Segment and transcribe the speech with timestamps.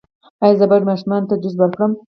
[0.43, 1.91] ایا زه باید ماشوم ته جوس ورکړم؟